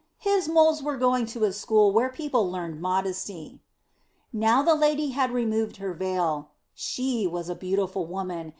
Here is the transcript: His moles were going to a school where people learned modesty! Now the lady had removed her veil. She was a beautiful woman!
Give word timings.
His 0.17 0.49
moles 0.49 0.81
were 0.81 0.97
going 0.97 1.27
to 1.27 1.43
a 1.43 1.53
school 1.53 1.91
where 1.91 2.09
people 2.09 2.49
learned 2.49 2.81
modesty! 2.81 3.61
Now 4.33 4.63
the 4.63 4.73
lady 4.73 5.09
had 5.09 5.29
removed 5.29 5.77
her 5.77 5.93
veil. 5.93 6.49
She 6.73 7.27
was 7.27 7.49
a 7.49 7.55
beautiful 7.55 8.07
woman! 8.07 8.49